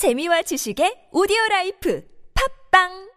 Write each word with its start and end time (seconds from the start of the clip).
재미와 0.00 0.40
지식의 0.48 1.12
오디오 1.12 1.36
라이프. 1.50 2.00
팝빵 2.32 3.09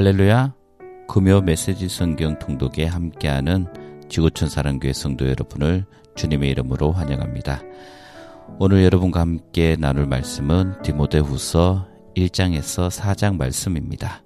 할렐루야. 0.00 0.54
금요 1.08 1.42
메시지 1.42 1.86
성경 1.90 2.38
통독에 2.38 2.86
함께하는 2.86 3.66
지구촌 4.08 4.48
사랑교회 4.48 4.94
성도 4.94 5.28
여러분을 5.28 5.84
주님의 6.14 6.48
이름으로 6.52 6.92
환영합니다. 6.92 7.60
오늘 8.58 8.82
여러분과 8.82 9.20
함께 9.20 9.76
나눌 9.78 10.06
말씀은 10.06 10.80
디모데 10.80 11.18
후서 11.18 11.86
1장에서 12.16 12.88
4장 12.88 13.36
말씀입니다. 13.36 14.22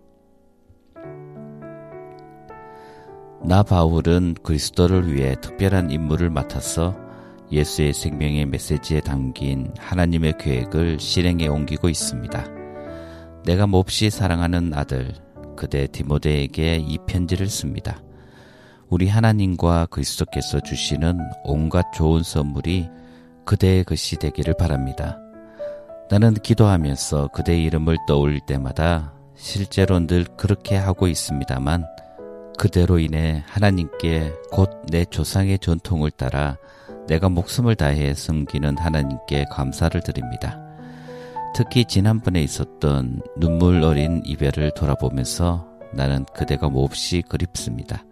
나 3.43 3.65
바울은 3.65 4.37
그리스도를 4.45 5.13
위해 5.13 5.35
특별한 5.41 5.91
임무를 5.91 6.31
맡아서 6.31 6.97
예수의 7.51 7.95
생명의 7.95 8.47
메시지에 8.47 9.01
담긴 9.01 9.75
하나님의 9.81 10.39
계획을 10.39 11.01
실행에 11.01 11.49
옮기고 11.49 11.89
있습니다. 11.89 12.45
내가 13.45 13.67
몹시 13.67 14.09
사랑하는 14.09 14.73
아들 14.73 15.15
그대 15.57 15.87
디모데에게 15.87 16.77
이 16.77 16.99
편지를 17.07 17.49
씁니다. 17.49 18.03
우리 18.89 19.09
하나님과 19.09 19.87
그리스도께서 19.87 20.61
주시는 20.61 21.19
온갖 21.45 21.93
좋은 21.93 22.23
선물이 22.23 22.89
그대의 23.45 23.85
것이 23.85 24.17
되기를 24.17 24.55
바랍니다. 24.55 25.19
나는 26.11 26.35
기도하면서 26.35 27.29
그대의 27.29 27.65
이름을 27.65 27.99
떠올릴 28.07 28.41
때마다 28.41 29.13
실제로 29.35 30.07
늘 30.07 30.25
그렇게 30.37 30.77
하고 30.77 31.09
있습니다만 31.09 31.85
그대로 32.57 32.99
인해 32.99 33.43
하나님께 33.49 34.33
곧 34.53 34.71
내 34.91 35.05
조상의 35.05 35.59
전통을 35.59 36.11
따라 36.11 36.57
내가 37.09 37.29
목숨을 37.29 37.75
다해 37.75 38.15
섬기는 38.15 38.79
하나님께 38.79 39.47
감사를 39.51 40.01
드립니다. 40.03 40.64
특히 41.55 41.85
지난번에 41.85 42.43
있었던 42.43 43.23
눈물 43.37 43.85
어린 43.85 44.23
이별을 44.25 44.73
돌아보면서 44.75 45.69
나는 45.93 46.25
그대가 46.35 46.69
몹시 46.69 47.23
그립습니다. 47.29 48.05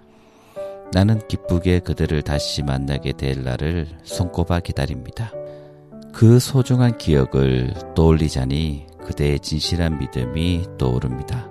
나는 0.92 1.18
기쁘게 1.26 1.80
그대를 1.80 2.22
다시 2.22 2.62
만나게 2.62 3.12
될 3.12 3.42
날을 3.42 3.88
손꼽아 4.04 4.60
기다립니다. 4.60 5.32
그 6.12 6.38
소중한 6.38 6.96
기억을 6.98 7.74
떠올리자니 7.96 8.86
그대의 9.04 9.40
진실한 9.40 9.98
믿음이 9.98 10.64
떠오릅니다. 10.78 11.50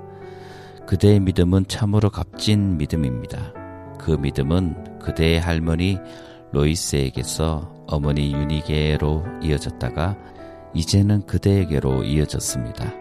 그대의 0.88 1.20
믿음은 1.20 1.68
참으로 1.68 2.10
값진 2.10 2.78
믿음입니다. 2.78 3.54
그 4.00 4.12
믿음은 4.12 5.00
그대의 5.00 5.42
할머니 5.42 5.98
로이스에게서 6.54 7.86
어머니 7.88 8.34
유니게로 8.34 9.26
이어졌다가 9.44 10.18
이제는 10.74 11.26
그대에게로 11.26 12.04
이어졌습니다. 12.04 12.94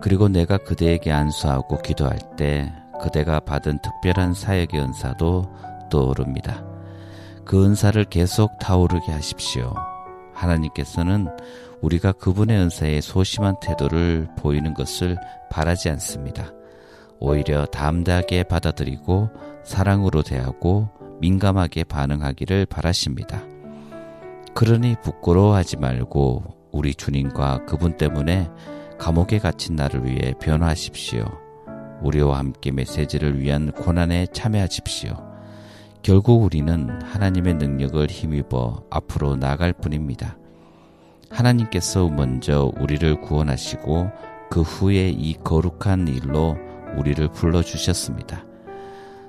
그리고 0.00 0.28
내가 0.28 0.58
그대에게 0.58 1.10
안수하고 1.12 1.78
기도할 1.78 2.18
때 2.36 2.72
그대가 3.00 3.40
받은 3.40 3.78
특별한 3.82 4.34
사역의 4.34 4.80
은사도 4.80 5.52
떠오릅니다. 5.90 6.64
그 7.44 7.64
은사를 7.64 8.04
계속 8.04 8.58
타오르게 8.58 9.12
하십시오. 9.12 9.74
하나님께서는 10.34 11.28
우리가 11.80 12.12
그분의 12.12 12.58
은사에 12.58 13.00
소심한 13.00 13.54
태도를 13.60 14.28
보이는 14.36 14.74
것을 14.74 15.16
바라지 15.50 15.88
않습니다. 15.90 16.52
오히려 17.20 17.66
담대하게 17.66 18.44
받아들이고 18.44 19.30
사랑으로 19.64 20.22
대하고 20.22 20.88
민감하게 21.20 21.84
반응하기를 21.84 22.66
바라십니다. 22.66 23.42
그러니 24.54 24.96
부끄러워하지 25.02 25.76
말고 25.78 26.57
우리 26.72 26.94
주님과 26.94 27.64
그분 27.66 27.96
때문에 27.96 28.50
감옥에 28.98 29.38
갇힌 29.38 29.76
나를 29.76 30.04
위해 30.04 30.34
변화하십시오. 30.40 31.24
우리와 32.02 32.38
함께 32.38 32.70
메시지를 32.70 33.40
위한 33.40 33.72
고난에 33.72 34.26
참여하십시오. 34.32 35.28
결국 36.02 36.42
우리는 36.42 37.02
하나님의 37.02 37.54
능력을 37.54 38.06
힘입어 38.06 38.84
앞으로 38.90 39.36
나갈 39.36 39.72
뿐입니다. 39.72 40.38
하나님께서 41.30 42.08
먼저 42.08 42.72
우리를 42.78 43.20
구원하시고 43.20 44.10
그 44.50 44.62
후에 44.62 45.10
이 45.10 45.34
거룩한 45.34 46.08
일로 46.08 46.56
우리를 46.96 47.28
불러주셨습니다. 47.28 48.44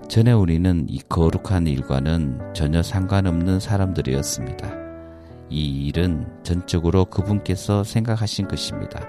전에 0.07 0.31
우리는 0.31 0.85
이 0.87 0.99
거룩한 1.09 1.67
일과는 1.67 2.53
전혀 2.53 2.81
상관없는 2.81 3.59
사람들이었습니다. 3.59 4.78
이 5.49 5.87
일은 5.87 6.27
전적으로 6.43 7.05
그분께서 7.05 7.83
생각하신 7.83 8.47
것입니다. 8.47 9.01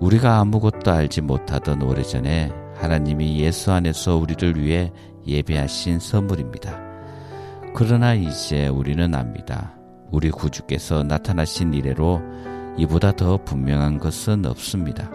우리가 0.00 0.38
아무것도 0.38 0.90
알지 0.90 1.22
못하던 1.22 1.82
오래전에 1.82 2.52
하나님이 2.74 3.40
예수 3.40 3.72
안에서 3.72 4.16
우리를 4.16 4.60
위해 4.60 4.92
예배하신 5.26 5.98
선물입니다. 5.98 6.80
그러나 7.74 8.14
이제 8.14 8.68
우리는 8.68 9.14
압니다. 9.14 9.74
우리 10.10 10.30
구주께서 10.30 11.02
나타나신 11.02 11.74
이래로 11.74 12.20
이보다 12.78 13.12
더 13.12 13.38
분명한 13.38 13.98
것은 13.98 14.46
없습니다. 14.46 15.10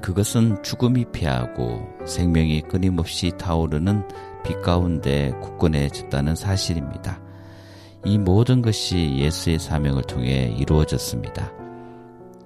그것은 0.00 0.62
죽음이 0.62 1.06
피하고 1.06 1.88
생명이 2.06 2.62
끊임없이 2.62 3.32
타오르는 3.36 4.06
빛 4.44 4.62
가운데 4.62 5.32
굳건해졌다는 5.42 6.36
사실입니다. 6.36 7.25
이 8.06 8.18
모든 8.18 8.62
것이 8.62 9.16
예수의 9.18 9.58
사명을 9.58 10.04
통해 10.04 10.54
이루어졌습니다. 10.56 11.52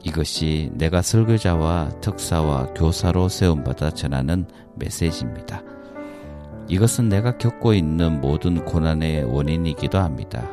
이것이 0.02 0.70
내가 0.72 1.02
설교자와 1.02 2.00
특사와 2.00 2.72
교사로 2.72 3.28
세움받아 3.28 3.90
전하는 3.90 4.46
메시지입니다. 4.76 5.62
이것은 6.66 7.10
내가 7.10 7.36
겪고 7.36 7.74
있는 7.74 8.22
모든 8.22 8.64
고난의 8.64 9.24
원인이기도 9.24 9.98
합니다. 9.98 10.48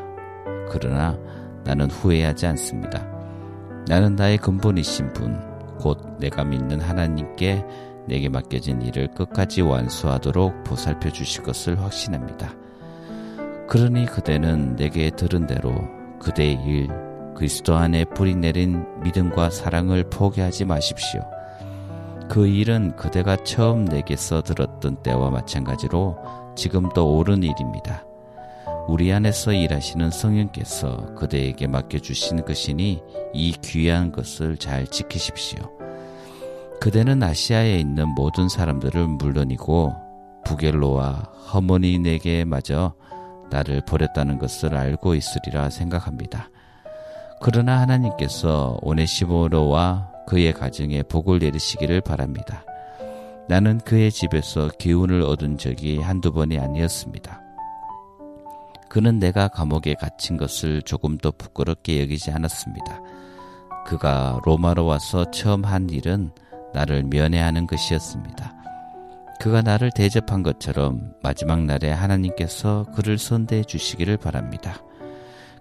그러나 0.70 1.18
나는 1.64 1.90
후회하지 1.90 2.46
않습니다. 2.48 3.08
나는 3.88 4.18
나의 4.18 4.38
근본이신 4.40 5.14
분, 5.14 5.40
곧 5.80 6.18
내가 6.20 6.44
믿는 6.44 6.82
하나님께 6.82 7.64
내게 8.10 8.28
맡겨진 8.28 8.82
일을 8.82 9.08
끝까지 9.12 9.62
완수하도록 9.62 10.66
보살펴 10.66 11.10
주실 11.10 11.44
것을 11.44 11.80
확신합니다. 11.80 12.67
그러니 13.68 14.06
그대는 14.06 14.78
내게 14.78 15.10
들은 15.10 15.46
대로 15.46 15.74
그대의 16.20 16.58
일, 16.66 16.88
그리스도 17.36 17.76
안에 17.76 18.06
뿌리 18.06 18.34
내린 18.34 18.86
믿음과 19.04 19.50
사랑을 19.50 20.10
포기하지 20.10 20.66
마십시오. 20.66 21.22
그 22.30 22.48
일은 22.48 22.96
그대가 22.96 23.36
처음 23.36 23.86
내게서 23.86 24.42
들었던 24.42 25.04
때와 25.04 25.30
마찬가지로 25.32 26.18
지금도 26.56 27.18
옳은 27.18 27.44
일입니다. 27.44 28.06
우리 28.88 29.12
안에서 29.12 29.52
일하시는 29.52 30.12
성령께서 30.12 31.14
그대에게 31.16 31.68
맡겨주신 31.68 32.46
것이니 32.46 33.02
이 33.34 33.52
귀한 33.62 34.14
것을 34.14 34.56
잘 34.58 34.88
지키십시오. 34.88 35.60
그대는 36.80 37.22
아시아에 37.22 37.80
있는 37.80 38.08
모든 38.10 38.48
사람들을 38.48 39.08
물론이고 39.08 39.94
부겔로와 40.46 41.12
허머니에게 41.54 42.46
마저 42.46 42.94
나를 43.50 43.82
버렸다는 43.82 44.40
것을 44.40 44.76
알고 44.76 45.16
있으리라 45.16 45.70
생각합니다. 45.70 46.50
그러나 47.42 47.80
하나님께서 47.82 48.78
오네시모로와 48.82 50.12
그의 50.28 50.54
가정에 50.54 51.04
복을 51.04 51.40
내리시기를 51.40 52.02
바랍니다. 52.02 52.64
나는 53.48 53.80
그의 53.80 54.12
집에서 54.12 54.70
기운을 54.78 55.22
얻은 55.22 55.58
적이 55.58 56.02
한두 56.02 56.34
번이 56.34 56.60
아니었습니다. 56.60 57.42
그는 58.90 59.20
내가 59.20 59.48
감옥에 59.48 59.94
갇힌 59.94 60.38
것을 60.38 60.82
조금도 60.82 61.34
부끄럽게 61.34 62.02
여기지 62.02 62.32
않았습니다. 62.32 63.02
그가 63.86 64.42
로마로 64.46 64.86
와서 64.86 65.30
처음 65.32 65.64
한 65.64 65.90
일은 65.90 66.32
나를 66.74 67.04
면회하는 67.04 67.68
것이었습니다. 67.68 68.57
그가 69.40 69.62
나를 69.62 69.92
대접한 69.92 70.44
것처럼 70.44 71.14
마지막 71.22 71.64
날에 71.64 71.92
하나님께서 71.92 72.86
그를 72.96 73.18
선대해 73.18 73.64
주시기를 73.64 74.18
바랍니다. 74.18 74.82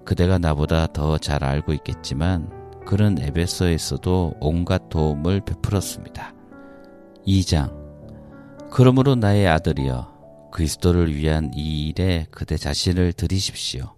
그대가 0.04 0.38
나보다 0.38 0.86
더 0.86 1.18
잘 1.18 1.44
알고 1.44 1.72
있겠지만 1.74 2.50
그는 2.86 3.18
에베소에서도 3.20 4.34
온갖 4.40 4.88
도움을 4.88 5.40
베풀었습니다. 5.40 6.32
2장 7.26 7.74
그러므로 8.70 9.14
나의 9.14 9.48
아들이여 9.48 10.50
그리스도를 10.52 11.14
위한 11.14 11.50
이 11.54 11.88
일에 11.88 12.26
그대 12.30 12.56
자신을 12.56 13.12
들이십시오. 13.12 13.94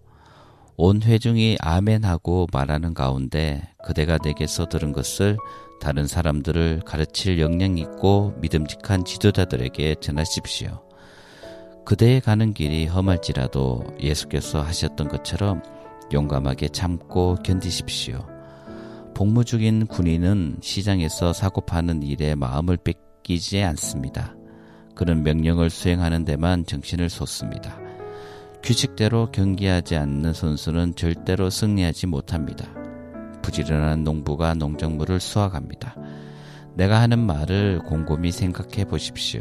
온 0.77 1.03
회중이 1.03 1.59
아멘하고 1.61 2.47
말하는 2.53 2.95
가운데 2.95 3.69
그대가 3.85 4.19
내게서 4.23 4.67
들은 4.67 4.93
것을 4.93 5.37
다른 5.81 6.07
사람들을 6.07 6.83
가르칠 6.85 7.39
역량 7.41 7.79
있고 7.79 8.35
믿음직한 8.41 9.05
지도자들에게 9.05 9.97
전하십시오. 10.01 10.83
그대의 11.85 12.21
가는 12.21 12.53
길이 12.53 12.87
험할지라도 12.87 13.85
예수께서 14.01 14.61
하셨던 14.61 15.09
것처럼 15.09 15.63
용감하게 16.13 16.69
참고 16.69 17.37
견디십시오. 17.37 18.27
복무 19.15 19.45
중인 19.45 19.87
군인은 19.87 20.59
시장에서 20.61 21.33
사고 21.33 21.61
파는 21.63 22.03
일에 22.03 22.35
마음을 22.35 22.77
뺏기지 22.77 23.63
않습니다. 23.63 24.37
그런 24.95 25.23
명령을 25.23 25.71
수행하는 25.71 26.25
데만 26.25 26.67
정신을 26.67 27.09
쏟습니다. 27.09 27.79
규칙대로 28.63 29.31
경기하지 29.33 29.97
않는 29.97 30.35
선수는 30.35 30.95
절대로 30.95 31.51
승리하지 31.51 32.07
못합니다. 32.07 32.78
부지런한 33.49 34.05
농부가 34.05 34.53
농작물을 34.53 35.21
수확합니다. 35.21 35.97
내가 36.75 37.01
하는 37.01 37.19
말을 37.19 37.81
곰곰이 37.87 38.31
생각해 38.31 38.85
보십시오. 38.85 39.41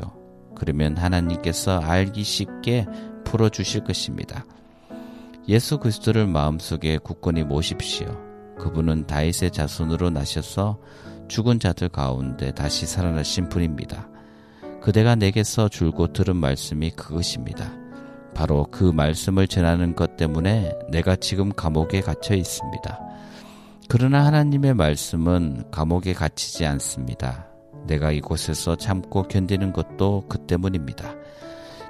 그러면 0.55 0.95
하나님께서 0.95 1.81
알기 1.81 2.23
쉽게 2.23 2.85
풀어 3.25 3.49
주실 3.49 3.83
것입니다. 3.83 4.45
예수 5.49 5.77
그리스도를 5.77 6.25
마음속에 6.25 6.97
굳건히 6.99 7.43
모십시오. 7.43 8.07
그분은 8.57 9.07
다윗의 9.07 9.51
자손으로 9.51 10.09
나셔서 10.09 10.79
죽은 11.27 11.59
자들 11.59 11.89
가운데 11.89 12.51
다시 12.51 12.85
살아나신 12.85 13.49
분입니다. 13.49 14.07
그대가 14.81 15.15
내게서 15.15 15.67
줄곧 15.67 16.13
들은 16.13 16.37
말씀이 16.37 16.91
그것입니다. 16.91 17.73
바로 18.33 18.67
그 18.71 18.85
말씀을 18.85 19.47
전하는 19.47 19.95
것 19.95 20.15
때문에 20.15 20.73
내가 20.89 21.17
지금 21.17 21.51
감옥에 21.51 21.99
갇혀 21.99 22.35
있습니다. 22.35 23.06
그러나 23.89 24.25
하나님의 24.25 24.73
말씀은 24.73 25.71
감옥에 25.71 26.13
갇히지 26.13 26.65
않습니다. 26.65 27.47
내가 27.85 28.11
이곳에서 28.11 28.75
참고 28.75 29.23
견디는 29.23 29.71
것도 29.71 30.25
그 30.27 30.39
때문입니다. 30.39 31.15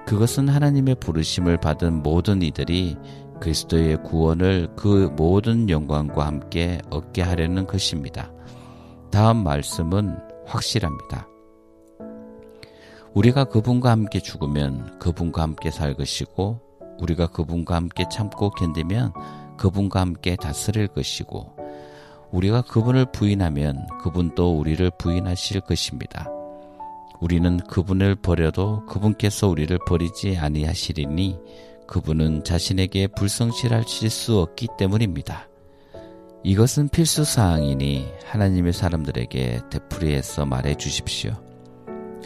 그것은 0.05 0.47
하나님의 0.47 0.95
부르심을 0.99 1.57
받은 1.57 2.03
모든 2.03 2.43
이들이 2.43 2.97
그리스도의 3.41 4.03
구원을 4.03 4.69
그 4.75 5.11
모든 5.17 5.71
영광과 5.71 6.27
함께 6.27 6.79
얻게 6.91 7.23
하려는 7.23 7.65
것입니다. 7.65 8.31
다음 9.09 9.37
말씀은 9.37 10.19
확실합니다. 10.45 11.27
우리가 13.15 13.45
그분과 13.45 13.89
함께 13.89 14.19
죽으면 14.19 14.99
그분과 14.99 15.41
함께 15.41 15.71
살 15.71 15.95
것이고 15.95 16.61
우리가 16.99 17.27
그분과 17.27 17.75
함께 17.75 18.05
참고 18.11 18.51
견디면 18.51 19.13
그분과 19.57 19.99
함께 19.99 20.35
다스릴 20.35 20.87
것이고 20.89 21.56
우리가 22.31 22.61
그분을 22.61 23.05
부인하면 23.11 23.87
그분도 24.01 24.57
우리를 24.57 24.91
부인하실 24.97 25.61
것입니다. 25.61 26.27
우리는 27.19 27.57
그분을 27.57 28.15
버려도 28.15 28.85
그분께서 28.85 29.47
우리를 29.47 29.77
버리지 29.87 30.37
아니하시리니 30.37 31.39
그분은 31.87 32.43
자신에게 32.43 33.07
불성실하실 33.07 34.09
수 34.09 34.39
없기 34.39 34.67
때문입니다. 34.77 35.47
이것은 36.43 36.89
필수 36.89 37.23
사항이니 37.23 38.07
하나님의 38.25 38.73
사람들에게 38.73 39.61
되풀이해서 39.71 40.45
말해 40.45 40.75
주십시오. 40.75 41.31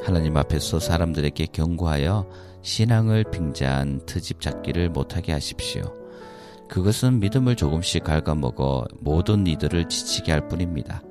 하나님 0.04 0.36
앞에서 0.36 0.80
사람들에게 0.80 1.48
경고하여 1.54 2.28
신앙을 2.64 3.26
빙자한 3.32 4.06
트집 4.06 4.42
잡기를 4.42 4.90
못하게 4.90 5.32
하십시오. 5.32 6.01
그것은 6.72 7.20
믿음을 7.20 7.58
조금씩 7.58 8.06
갉아먹어 8.06 8.86
모든 9.02 9.46
이들을 9.46 9.90
지치게 9.90 10.32
할 10.32 10.48
뿐입니다. 10.48 11.02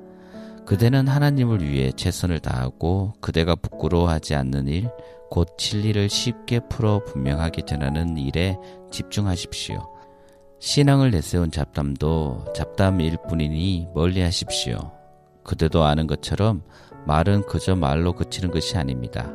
그대는 0.65 1.07
하나님을 1.07 1.63
위해 1.63 1.91
최선을 1.91 2.39
다하고 2.39 3.13
그대가 3.21 3.53
부끄러워하지 3.55 4.33
않는 4.33 4.67
일, 4.67 4.89
곧 5.29 5.59
진리를 5.59 6.09
쉽게 6.09 6.61
풀어 6.67 7.03
분명하게 7.05 7.61
전하는 7.67 8.17
일에 8.17 8.57
집중하십시오. 8.89 9.87
신앙을 10.57 11.11
내세운 11.11 11.51
잡담도 11.51 12.53
잡담일 12.55 13.17
뿐이니 13.29 13.89
멀리 13.93 14.21
하십시오. 14.21 14.91
그대도 15.43 15.83
아는 15.83 16.07
것처럼 16.07 16.63
말은 17.05 17.45
그저 17.45 17.75
말로 17.75 18.13
그치는 18.13 18.49
것이 18.49 18.77
아닙니다. 18.77 19.31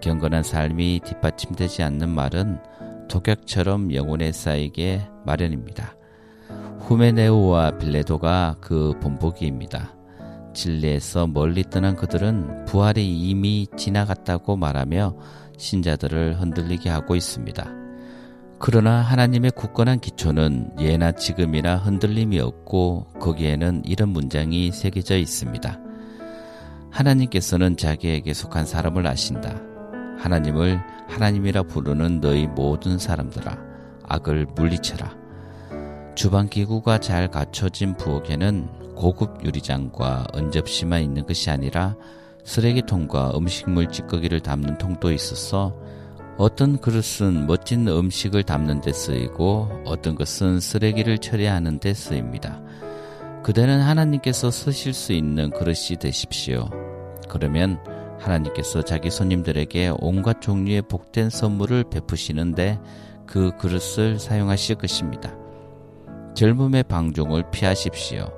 경건한 0.00 0.44
삶이 0.44 1.00
뒷받침되지 1.04 1.82
않는 1.82 2.08
말은 2.08 2.60
독약처럼 3.08 3.94
영혼에 3.94 4.32
쌓이게 4.32 5.06
마련입니다. 5.24 5.96
후메네오와 6.80 7.78
빌레도가 7.78 8.56
그 8.60 8.92
본보기입니다. 9.00 9.94
진리에서 10.54 11.26
멀리 11.26 11.62
떠난 11.62 11.96
그들은 11.96 12.64
부활이 12.64 13.28
이미 13.28 13.66
지나갔다고 13.76 14.56
말하며 14.56 15.16
신자들을 15.58 16.40
흔들리게 16.40 16.88
하고 16.88 17.14
있습니다. 17.14 17.72
그러나 18.58 19.02
하나님의 19.02 19.50
굳건한 19.50 20.00
기초는 20.00 20.76
예나 20.80 21.12
지금이나 21.12 21.76
흔들림이 21.76 22.40
없고 22.40 23.08
거기에는 23.20 23.82
이런 23.84 24.08
문장이 24.08 24.72
새겨져 24.72 25.18
있습니다. 25.18 25.78
하나님께서는 26.90 27.76
자기에게 27.76 28.32
속한 28.32 28.64
사람을 28.64 29.06
아신다. 29.06 29.60
하나님을 30.18 30.80
하나님이라 31.08 31.64
부르는 31.64 32.20
너희 32.20 32.46
모든 32.46 32.98
사람들아 32.98 33.58
악을 34.08 34.46
물리쳐라. 34.54 35.14
주방 36.14 36.48
기구가 36.48 36.98
잘 36.98 37.28
갖춰진 37.28 37.94
부엌에는 37.96 38.94
고급 38.94 39.44
유리장과 39.44 40.28
은접시만 40.34 41.02
있는 41.02 41.26
것이 41.26 41.50
아니라 41.50 41.96
쓰레기통과 42.44 43.32
음식물 43.36 43.90
찌꺼기를 43.90 44.40
담는 44.40 44.78
통도 44.78 45.12
있어서 45.12 45.76
어떤 46.38 46.78
그릇은 46.78 47.46
멋진 47.46 47.88
음식을 47.88 48.42
담는 48.42 48.80
데 48.82 48.92
쓰이고 48.92 49.82
어떤 49.84 50.14
것은 50.14 50.60
쓰레기를 50.60 51.18
처리하는 51.18 51.80
데 51.80 51.94
쓰입니다. 51.94 52.60
그대는 53.42 53.80
하나님께서 53.80 54.50
쓰실 54.50 54.92
수 54.92 55.12
있는 55.12 55.50
그릇이 55.50 55.98
되십시오. 56.00 56.68
그러면 57.28 57.78
하나님께서 58.18 58.82
자기 58.82 59.10
손님들에게 59.10 59.92
온갖 59.98 60.40
종류의 60.40 60.82
복된 60.82 61.30
선물을 61.30 61.84
베푸시는데 61.90 62.78
그 63.26 63.52
그릇을 63.58 64.18
사용하실 64.18 64.76
것입니다. 64.76 65.34
젊음의 66.34 66.84
방종을 66.84 67.50
피하십시오. 67.50 68.30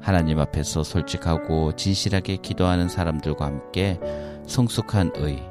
하나님 0.00 0.38
앞에서 0.38 0.82
솔직하고 0.82 1.76
진실하게 1.76 2.36
기도하는 2.36 2.88
사람들과 2.88 3.46
함께 3.46 3.98
성숙한 4.46 5.12
의, 5.16 5.42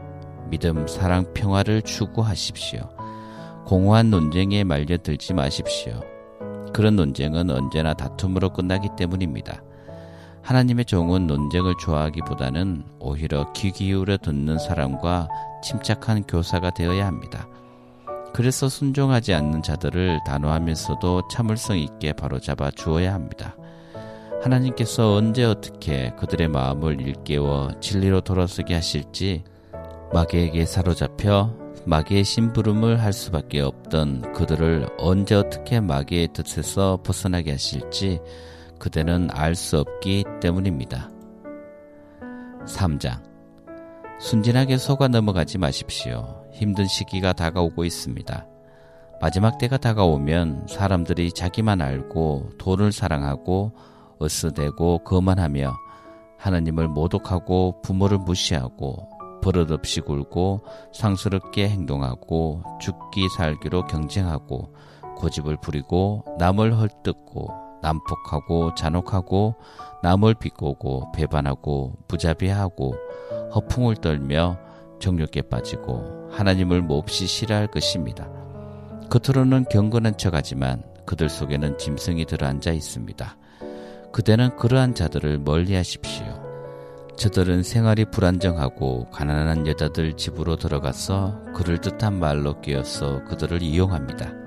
믿음, 0.49 0.88
사랑, 0.88 1.33
평화를 1.33 1.81
추구하십시오. 1.83 2.89
공허한 3.65 4.09
논쟁에 4.09 4.63
말려들지 4.63 5.33
마십시오. 5.33 6.01
그런 6.73 6.95
논쟁은 6.95 7.49
언제나 7.49 7.93
다툼으로 7.93 8.49
끝나기 8.51 8.89
때문입니다. 8.97 9.61
하나님의 10.43 10.86
종은 10.86 11.27
논쟁을 11.27 11.75
좋아하기보다는 11.79 12.84
오히려 13.00 13.51
귀 13.53 13.72
기울여 13.72 14.17
듣는 14.17 14.58
사람과 14.58 15.27
침착한 15.63 16.24
교사가 16.24 16.72
되어야 16.72 17.05
합니다. 17.05 17.48
그래서 18.34 18.69
순종하지 18.69 19.34
않는 19.34 19.63
자들을 19.63 20.22
단호하면서도 20.25 21.27
참을성 21.29 21.77
있게 21.77 22.13
바로잡아 22.13 22.72
주어야 22.72 23.13
합니다. 23.13 23.55
하나님께서 24.41 25.15
언제 25.15 25.43
어떻게 25.43 26.12
그들의 26.17 26.48
마음을 26.48 27.01
일깨워 27.01 27.79
진리로 27.81 28.22
돌아서게 28.22 28.74
하실지 28.75 29.43
마귀에게 30.13 30.65
사로잡혀 30.65 31.53
마귀의 31.86 32.24
심부름을 32.24 33.01
할 33.01 33.13
수밖에 33.13 33.62
없던 33.62 34.34
그들을 34.34 34.88
언제 34.98 35.36
어떻게 35.36 35.79
마귀의 35.79 36.29
뜻에서 36.34 37.00
벗어나게 37.03 37.51
하실지 37.51 38.19
그대는 38.79 39.29
알 39.31 39.55
수 39.55 39.77
없기 39.79 40.24
때문입니다. 40.41 41.09
3장 42.65 43.21
순진하게 44.19 44.77
속아 44.77 45.07
넘어가지 45.09 45.57
마십시오. 45.57 46.45
힘든 46.51 46.86
시기가 46.88 47.33
다가오고 47.33 47.86
있습니다. 47.86 48.48
마지막 49.21 49.57
때가 49.57 49.77
다가오면 49.77 50.67
사람들이 50.67 51.31
자기만 51.31 51.81
알고 51.81 52.51
돈을 52.57 52.91
사랑하고 52.91 53.74
으스대고 54.21 55.03
거만하며 55.03 55.74
하나님을 56.38 56.88
모독하고 56.88 57.81
부모를 57.81 58.17
무시하고 58.17 59.09
버릇없이 59.41 60.01
굴고 60.01 60.62
상스럽게 60.93 61.69
행동하고 61.69 62.63
죽기 62.81 63.27
살기로 63.38 63.86
경쟁하고 63.88 64.74
고집을 65.17 65.57
부리고 65.62 66.24
남을 66.39 66.77
헐뜯고 66.77 67.68
난폭하고 67.81 68.75
잔혹하고 68.75 69.55
남을 70.03 70.36
비꼬고 70.36 71.12
배반하고 71.13 71.93
무자비하고 72.07 72.95
허풍을 73.55 73.95
떨며 73.98 74.57
정욕에 75.00 75.43
빠지고 75.43 76.29
하나님을 76.31 76.81
몹시 76.81 77.25
싫어할 77.25 77.67
것입니다. 77.67 78.29
겉으로는 79.09 79.65
경건한 79.71 80.17
척하지만 80.17 80.83
그들 81.05 81.29
속에는 81.29 81.77
짐승이 81.77 82.25
들어앉아 82.25 82.71
있습니다. 82.71 83.38
그대는 84.12 84.55
그러한 84.57 84.93
자들을 84.93 85.39
멀리하십시오. 85.39 86.50
저들은 87.17 87.63
생활이 87.63 88.05
불안정하고 88.05 89.09
가난한 89.09 89.67
여자들 89.67 90.15
집으로 90.15 90.55
들어가서 90.55 91.38
그럴듯한 91.53 92.17
말로 92.17 92.62
끼어서 92.62 93.24
그들을 93.25 93.62
이용합니다. 93.62 94.38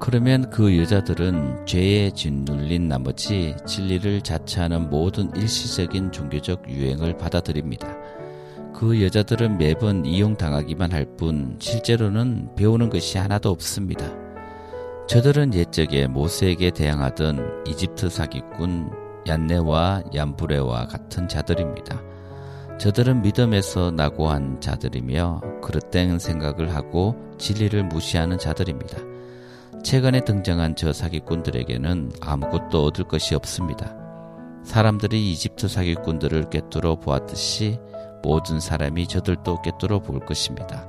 그러면 0.00 0.48
그 0.50 0.78
여자들은 0.78 1.66
죄에 1.66 2.10
짓눌린 2.12 2.88
나머지 2.88 3.54
진리를 3.66 4.20
자처하는 4.22 4.90
모든 4.90 5.34
일시적인 5.34 6.12
종교적 6.12 6.68
유행을 6.68 7.16
받아들입니다. 7.18 7.88
그 8.74 9.02
여자들은 9.02 9.58
매번 9.58 10.04
이용당하기만 10.04 10.92
할 10.92 11.16
뿐 11.16 11.56
실제로는 11.58 12.54
배우는 12.54 12.90
것이 12.90 13.18
하나도 13.18 13.50
없습니다. 13.50 14.08
저들은 15.08 15.52
옛적에 15.54 16.06
모세에게 16.06 16.70
대항하던 16.70 17.64
이집트 17.66 18.08
사기꾼 18.08 18.90
얀네와 19.26 20.04
얀브레와 20.14 20.86
같은 20.86 21.26
자들입니다. 21.26 22.00
저들은 22.78 23.22
믿음에서 23.22 23.90
낙오한 23.90 24.60
자들이며 24.60 25.40
그릇된 25.60 26.20
생각을 26.20 26.72
하고 26.72 27.16
진리를 27.38 27.82
무시하는 27.84 28.38
자들입니다. 28.38 29.07
최근에 29.82 30.20
등장한 30.24 30.76
저 30.76 30.92
사기꾼들에게는 30.92 32.12
아무것도 32.20 32.84
얻을 32.84 33.04
것이 33.04 33.34
없습니다. 33.34 33.94
사람들이 34.64 35.30
이집트 35.30 35.68
사기꾼들을 35.68 36.50
꿰뚫어 36.50 36.96
보았듯이 36.96 37.78
모든 38.22 38.60
사람이 38.60 39.06
저들도 39.06 39.62
꿰뚫어 39.62 40.00
볼 40.00 40.20
것입니다. 40.20 40.86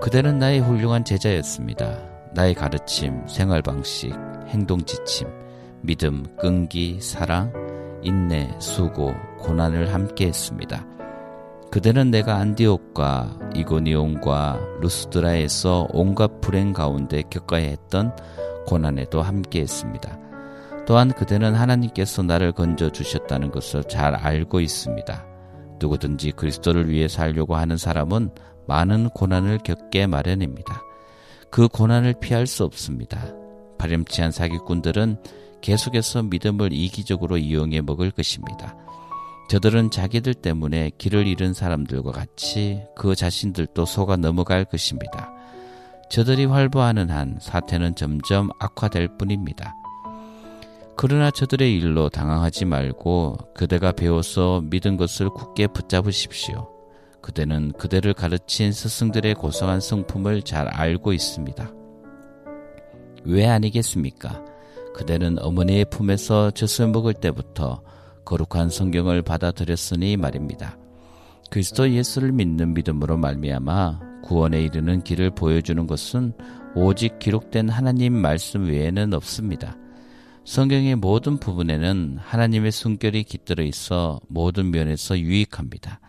그대는 0.00 0.38
나의 0.38 0.60
훌륭한 0.60 1.04
제자였습니다. 1.04 1.98
나의 2.34 2.54
가르침, 2.54 3.26
생활 3.28 3.62
방식, 3.62 4.12
행동 4.48 4.82
지침, 4.84 5.28
믿음, 5.82 6.24
끈기, 6.40 7.00
사랑, 7.00 7.52
인내, 8.02 8.50
수고, 8.58 9.14
고난을 9.38 9.94
함께 9.94 10.26
했습니다. 10.26 10.84
그대는 11.72 12.10
내가 12.10 12.36
안디옥과 12.36 13.38
이고니온과 13.54 14.60
루스드라에서 14.82 15.88
온갖 15.90 16.42
불행 16.42 16.74
가운데 16.74 17.22
겪어야 17.30 17.62
했던 17.62 18.14
고난에도 18.66 19.22
함께 19.22 19.62
했습니다. 19.62 20.18
또한 20.86 21.10
그대는 21.10 21.54
하나님께서 21.54 22.24
나를 22.24 22.52
건져 22.52 22.90
주셨다는 22.90 23.50
것을 23.50 23.84
잘 23.84 24.14
알고 24.14 24.60
있습니다. 24.60 25.26
누구든지 25.80 26.32
그리스도를 26.32 26.90
위해 26.90 27.08
살려고 27.08 27.56
하는 27.56 27.78
사람은 27.78 28.32
많은 28.66 29.08
고난을 29.08 29.60
겪게 29.64 30.06
마련입니다. 30.06 30.82
그 31.50 31.68
고난을 31.68 32.16
피할 32.20 32.46
수 32.46 32.64
없습니다. 32.64 33.18
바람치한 33.78 34.30
사기꾼들은 34.30 35.16
계속해서 35.62 36.24
믿음을 36.24 36.74
이기적으로 36.74 37.38
이용해 37.38 37.80
먹을 37.80 38.10
것입니다. 38.10 38.76
저들은 39.48 39.90
자기들 39.90 40.34
때문에 40.34 40.90
길을 40.96 41.26
잃은 41.26 41.52
사람들과 41.52 42.12
같이 42.12 42.82
그 42.96 43.14
자신들도 43.14 43.84
속아 43.84 44.16
넘어갈 44.16 44.64
것입니다. 44.64 45.30
저들이 46.10 46.44
활보하는 46.44 47.10
한 47.10 47.38
사태는 47.40 47.94
점점 47.94 48.50
악화될 48.58 49.16
뿐입니다. 49.18 49.74
그러나 50.96 51.30
저들의 51.30 51.74
일로 51.74 52.08
당황하지 52.08 52.66
말고 52.66 53.38
그대가 53.54 53.92
배워서 53.92 54.62
믿은 54.62 54.96
것을 54.96 55.30
굳게 55.30 55.68
붙잡으십시오. 55.68 56.68
그대는 57.22 57.72
그대를 57.72 58.12
가르친 58.12 58.72
스승들의 58.72 59.34
고상한 59.34 59.80
성품을 59.80 60.42
잘 60.42 60.68
알고 60.68 61.12
있습니다. 61.12 61.72
왜 63.24 63.46
아니겠습니까? 63.46 64.44
그대는 64.94 65.38
어머니의 65.38 65.86
품에서 65.86 66.50
젖을 66.50 66.88
먹을 66.88 67.14
때부터 67.14 67.80
거룩한 68.24 68.70
성경을 68.70 69.22
받아들였으니 69.22 70.16
말입니다. 70.16 70.78
그리스도 71.50 71.90
예수를 71.90 72.32
믿는 72.32 72.74
믿음으로 72.74 73.16
말미암아 73.16 74.22
구원에 74.22 74.62
이르는 74.62 75.02
길을 75.02 75.30
보여주는 75.34 75.86
것은 75.86 76.32
오직 76.74 77.18
기록된 77.18 77.68
하나님 77.68 78.14
말씀 78.14 78.66
외에는 78.66 79.12
없습니다. 79.14 79.76
성경의 80.44 80.96
모든 80.96 81.38
부분에는 81.38 82.16
하나님의 82.18 82.72
숨결이 82.72 83.24
깃들어 83.24 83.62
있어 83.62 84.20
모든 84.28 84.70
면에서 84.70 85.18
유익합니다. 85.18 86.00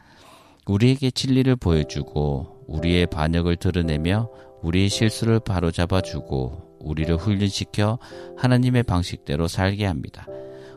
우리에게 0.66 1.12
진리를 1.12 1.56
보여주고 1.58 2.66
우리의 2.68 3.08
반역을 3.08 3.58
드러내며 3.58 4.30
우리의 4.62 4.90
실수를 4.90 5.40
바로잡아주고 5.42 6.78
우리를 6.80 7.16
훈련시켜 7.16 8.00
하나님의 8.38 8.84
방식대로 8.84 9.48
살게 9.48 9.86
합니다. 9.86 10.26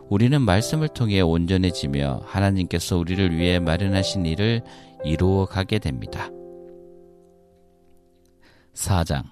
우리는 0.09 0.41
말씀을 0.41 0.89
통해 0.89 1.21
온전해지며 1.21 2.23
하나님께서 2.25 2.97
우리를 2.97 3.37
위해 3.37 3.59
마련하신 3.59 4.27
일을 4.27 4.63
이루어 5.05 5.47
가게 5.47 5.79
됩니다. 5.79 6.31
4장 8.75 9.25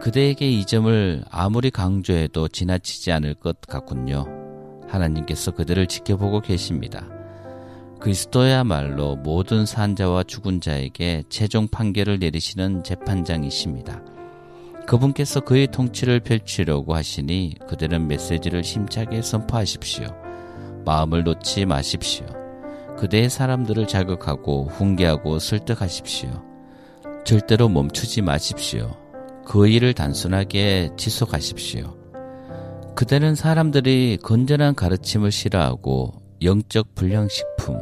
그대에게 0.00 0.48
이 0.48 0.64
점을 0.64 1.24
아무리 1.30 1.70
강조해도 1.70 2.48
지나치지 2.48 3.12
않을 3.12 3.34
것 3.34 3.60
같군요. 3.62 4.26
하나님께서 4.86 5.50
그들을 5.50 5.86
지켜보고 5.86 6.40
계십니다. 6.40 7.06
그리스도야말로 8.00 9.16
모든 9.16 9.66
산자와 9.66 10.22
죽은 10.22 10.60
자에게 10.60 11.24
최종 11.28 11.66
판결을 11.66 12.20
내리시는 12.20 12.84
재판장이십니다. 12.84 14.02
그분께서 14.88 15.40
그의 15.40 15.66
통치를 15.66 16.20
펼치려고 16.20 16.94
하시니 16.94 17.56
그들은 17.68 18.08
메시지를 18.08 18.62
힘차게 18.62 19.20
선포하십시오. 19.20 20.06
마음을 20.86 21.24
놓지 21.24 21.66
마십시오. 21.66 22.24
그대의 22.96 23.28
사람들을 23.28 23.86
자극하고 23.86 24.64
훈계하고 24.64 25.40
설득하십시오. 25.40 26.42
절대로 27.26 27.68
멈추지 27.68 28.22
마십시오. 28.22 28.96
그 29.44 29.68
일을 29.68 29.92
단순하게 29.92 30.92
지속하십시오. 30.96 31.94
그대는 32.94 33.34
사람들이 33.34 34.16
건전한 34.22 34.74
가르침을 34.74 35.30
싫어하고 35.30 36.14
영적 36.40 36.94
불량식품, 36.94 37.78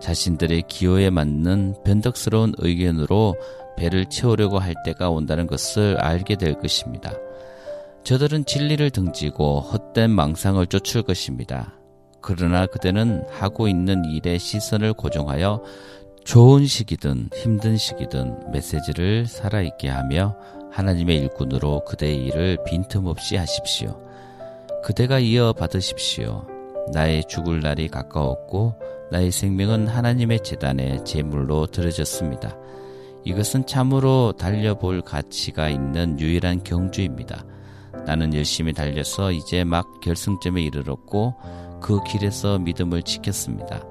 자신들의 0.00 0.62
기호에 0.68 1.10
맞는 1.10 1.74
변덕스러운 1.84 2.54
의견으로 2.58 3.34
배를 3.76 4.06
채우려고 4.06 4.58
할 4.58 4.74
때가 4.84 5.10
온다는 5.10 5.46
것을 5.46 5.96
알게 5.98 6.36
될 6.36 6.54
것입니다. 6.54 7.12
저들은 8.04 8.44
진리를 8.44 8.90
등지고 8.90 9.60
헛된 9.60 10.10
망상을 10.10 10.64
쫓을 10.68 11.02
것입니다. 11.02 11.74
그러나 12.20 12.66
그대는 12.66 13.24
하고 13.30 13.68
있는 13.68 14.04
일에 14.04 14.38
시선을 14.38 14.94
고정하여 14.94 15.62
좋은 16.24 16.66
시기든 16.66 17.30
힘든 17.34 17.76
시기든 17.76 18.50
메시지를 18.50 19.26
살아있게 19.26 19.88
하며 19.88 20.36
하나님의 20.72 21.18
일꾼으로 21.18 21.84
그대의 21.84 22.24
일을 22.24 22.58
빈틈없이 22.66 23.36
하십시오. 23.36 24.00
그대가 24.82 25.18
이어 25.18 25.52
받으십시오. 25.52 26.46
나의 26.92 27.24
죽을 27.28 27.60
날이 27.60 27.88
가까웠고 27.88 28.74
나의 29.10 29.30
생명은 29.30 29.88
하나님의 29.88 30.40
재단에 30.42 31.02
제물로 31.04 31.66
들어졌습니다. 31.66 32.56
이것은 33.26 33.66
참으로 33.66 34.32
달려볼 34.38 35.02
가치가 35.02 35.68
있는 35.68 36.20
유일한 36.20 36.62
경주입니다. 36.62 37.44
나는 38.06 38.32
열심히 38.32 38.72
달려서 38.72 39.32
이제 39.32 39.64
막 39.64 40.00
결승점에 40.00 40.62
이르렀고 40.62 41.34
그 41.82 42.04
길에서 42.04 42.60
믿음을 42.60 43.02
지켰습니다. 43.02 43.82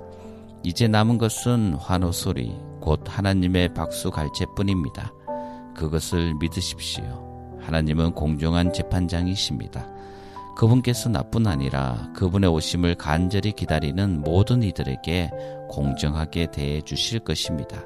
이제 0.64 0.88
남은 0.88 1.18
것은 1.18 1.74
환호 1.74 2.14
소리, 2.14 2.56
곧 2.80 3.02
하나님의 3.06 3.74
박수 3.74 4.10
갈채뿐입니다. 4.10 5.12
그것을 5.76 6.36
믿으십시오. 6.36 7.58
하나님은 7.60 8.14
공정한 8.14 8.72
재판장이십니다. 8.72 9.86
그분께서 10.56 11.10
나뿐 11.10 11.46
아니라 11.46 12.10
그분의 12.16 12.50
오심을 12.50 12.96
간절히 12.96 13.52
기다리는 13.52 14.22
모든 14.22 14.64
이들에게 14.64 15.30
공정하게 15.68 16.52
대해 16.52 16.80
주실 16.80 17.20
것입니다. 17.20 17.86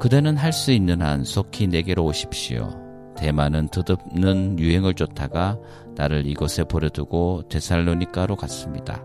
그대는 0.00 0.36
할 0.36 0.52
수 0.52 0.72
있는 0.72 1.02
한 1.02 1.24
속히 1.24 1.68
내게로 1.68 2.04
오십시오. 2.04 2.70
대만은 3.16 3.68
덧없는 3.68 4.58
유행을 4.58 4.94
쫓다가 4.94 5.58
나를 5.94 6.26
이곳에 6.26 6.64
버려두고 6.64 7.44
데살로니카로 7.48 8.36
갔습니다. 8.36 9.04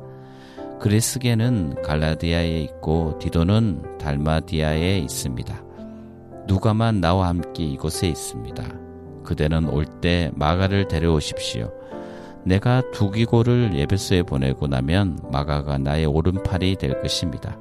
그리스계는 0.79 1.81
갈라디아에 1.83 2.61
있고 2.63 3.17
디도는 3.19 3.97
달마디아에 3.99 4.97
있습니다. 4.99 5.63
누가만 6.47 6.99
나와 7.01 7.27
함께 7.27 7.63
이곳에 7.63 8.07
있습니다. 8.07 8.63
그대는 9.23 9.69
올 9.69 9.85
때 10.01 10.31
마가를 10.33 10.87
데려오십시오. 10.87 11.71
내가 12.45 12.81
두기고를 12.91 13.75
예배소에 13.75 14.23
보내고 14.23 14.67
나면 14.67 15.19
마가가 15.31 15.77
나의 15.77 16.05
오른팔이 16.05 16.77
될 16.77 16.99
것입니다. 17.01 17.59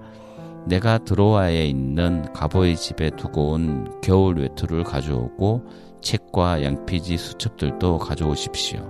내가 0.69 0.99
드로아에 0.99 1.67
있는 1.67 2.31
가보의 2.33 2.77
집에 2.77 3.11
두고 3.11 3.53
온 3.53 4.01
겨울 4.03 4.39
외투를 4.39 4.85
가져오고 4.85 5.65
책과 6.03 6.63
양피지 6.63 7.17
수첩들도 7.17 7.99
가져오십시오. 7.99 8.87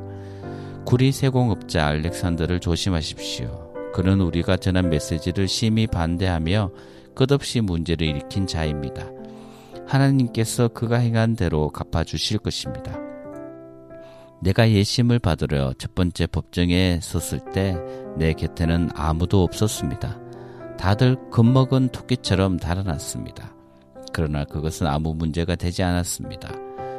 구리 0.85 1.13
세공업자 1.13 1.87
알렉산더를 1.87 2.61
조심하십시오. 2.61 3.73
그는 3.93 4.21
우리가 4.21 4.57
전한 4.57 4.91
메시지를 4.91 5.49
심히 5.49 5.87
반대하며 5.87 6.71
끝없이 7.15 7.61
문제를 7.61 8.07
일으킨 8.07 8.47
자입니다. 8.47 9.07
하나님께서 9.87 10.69
그가 10.69 10.97
행한 10.97 11.37
대로 11.37 11.71
갚아주실 11.71 12.39
것입니다. 12.39 12.99
내가 14.43 14.71
예심을 14.71 15.19
받으려 15.19 15.73
첫 15.79 15.95
번째 15.95 16.27
법정에 16.27 17.01
섰을 17.03 17.41
때 17.53 17.77
내 18.19 18.33
곁에는 18.33 18.91
아무도 18.95 19.43
없었습니다. 19.45 20.19
다들 20.79 21.17
겁먹은 21.31 21.89
토끼처럼 21.89 22.59
달아났습니다. 22.59 23.53
그러나 24.13 24.45
그것은 24.45 24.87
아무 24.87 25.15
문제가 25.15 25.57
되지 25.57 25.83
않았습니다. 25.83 26.51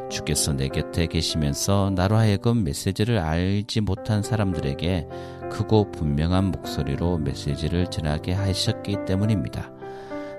주께서 0.09 0.53
내 0.53 0.67
곁에 0.67 1.07
계시면서 1.07 1.91
나로 1.95 2.17
하여금 2.17 2.63
메시지를 2.63 3.19
알지 3.19 3.81
못한 3.81 4.21
사람들에게 4.21 5.07
크고 5.51 5.91
분명한 5.91 6.51
목소리로 6.51 7.19
메시지를 7.19 7.87
전하게 7.87 8.33
하셨기 8.33 9.05
때문입니다. 9.05 9.71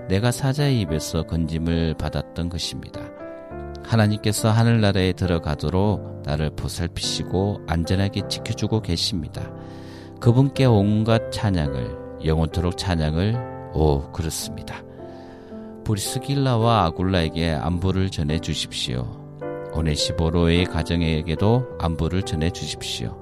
내가 0.08 0.32
사자의 0.32 0.80
입에서 0.80 1.22
건짐을 1.22 1.94
받았던 1.94 2.48
것입니다. 2.48 3.00
하나님께서 3.84 4.50
하늘나라에 4.50 5.12
들어가도록 5.12 6.22
나를 6.24 6.50
보살피시고 6.50 7.62
안전하게 7.66 8.28
지켜주고 8.28 8.82
계십니다. 8.82 9.50
그분께 10.20 10.66
온갖 10.66 11.30
찬양을 11.32 11.99
영원토록 12.24 12.76
찬양을 12.76 13.70
오 13.74 14.10
그렇습니다. 14.12 14.82
브리스길라와 15.84 16.84
아굴라에게 16.84 17.50
안부를 17.50 18.10
전해 18.10 18.38
주십시오. 18.38 19.06
오네시보로의 19.72 20.66
가정에게도 20.66 21.66
안부를 21.78 22.22
전해 22.22 22.50
주십시오. 22.50 23.16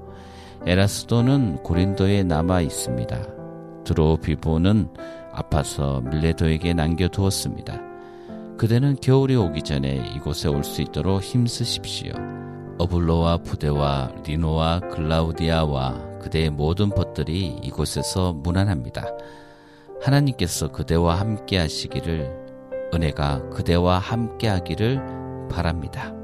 에라스도는 0.67 1.63
고린도에 1.63 2.25
남아 2.25 2.63
있습니다. 2.63 3.85
드로비보는 3.85 4.89
아파서 5.33 6.01
밀레도에게 6.01 6.75
남겨두었습니다. 6.75 7.81
그대는 8.59 8.97
겨울이 9.01 9.37
오기 9.37 9.63
전에 9.63 10.13
이곳에 10.17 10.49
올 10.49 10.65
수 10.65 10.83
있도록 10.83 11.23
힘쓰십시오. 11.23 12.13
어블로와 12.79 13.39
부대와 13.39 14.13
리노와 14.27 14.81
글라우디아와 14.81 16.08
그대의 16.29 16.51
모든 16.51 16.91
벗들이 16.91 17.59
이곳에서 17.63 18.35
무난합니다. 18.35 19.07
하나님께서 20.03 20.71
그대와 20.71 21.19
함께 21.19 21.59
하시기를 21.59 22.91
은혜가 22.95 23.49
그대와 23.49 23.99
함께 23.99 24.49
하기를 24.49 25.49
바랍니다. 25.51 26.18